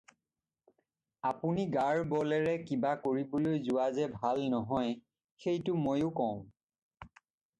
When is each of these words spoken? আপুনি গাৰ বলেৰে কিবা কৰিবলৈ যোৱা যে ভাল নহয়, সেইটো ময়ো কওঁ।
আপুনি 1.31 1.65
গাৰ 1.73 1.99
বলেৰে 2.13 2.55
কিবা 2.69 2.93
কৰিবলৈ 3.03 3.61
যোৱা 3.67 3.85
যে 3.97 4.07
ভাল 4.15 4.41
নহয়, 4.55 4.97
সেইটো 5.45 5.77
ময়ো 5.83 6.09
কওঁ। 6.21 6.41